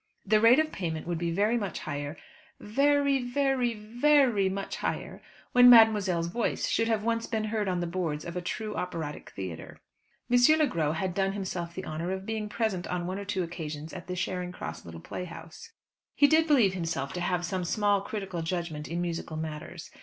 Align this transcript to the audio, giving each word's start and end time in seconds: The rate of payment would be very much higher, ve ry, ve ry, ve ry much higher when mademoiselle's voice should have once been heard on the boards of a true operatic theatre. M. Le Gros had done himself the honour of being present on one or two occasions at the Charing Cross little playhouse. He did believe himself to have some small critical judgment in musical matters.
The 0.25 0.41
rate 0.41 0.57
of 0.57 0.71
payment 0.71 1.05
would 1.05 1.19
be 1.19 1.29
very 1.29 1.59
much 1.59 1.81
higher, 1.81 2.17
ve 2.59 2.87
ry, 2.91 3.23
ve 3.23 3.51
ry, 3.51 3.75
ve 3.77 4.23
ry 4.23 4.49
much 4.49 4.77
higher 4.77 5.21
when 5.51 5.69
mademoiselle's 5.69 6.25
voice 6.25 6.67
should 6.67 6.87
have 6.87 7.03
once 7.03 7.27
been 7.27 7.43
heard 7.53 7.67
on 7.67 7.81
the 7.81 7.85
boards 7.85 8.25
of 8.25 8.35
a 8.35 8.41
true 8.41 8.73
operatic 8.75 9.29
theatre. 9.29 9.77
M. 10.27 10.39
Le 10.57 10.65
Gros 10.65 10.95
had 10.97 11.13
done 11.13 11.33
himself 11.33 11.75
the 11.75 11.85
honour 11.85 12.11
of 12.11 12.25
being 12.25 12.49
present 12.49 12.87
on 12.87 13.05
one 13.05 13.19
or 13.19 13.25
two 13.25 13.43
occasions 13.43 13.93
at 13.93 14.07
the 14.07 14.15
Charing 14.15 14.51
Cross 14.51 14.85
little 14.85 15.01
playhouse. 15.01 15.69
He 16.15 16.25
did 16.25 16.47
believe 16.47 16.73
himself 16.73 17.13
to 17.13 17.21
have 17.21 17.45
some 17.45 17.63
small 17.63 18.01
critical 18.01 18.41
judgment 18.41 18.87
in 18.87 19.03
musical 19.03 19.37
matters. 19.37 19.91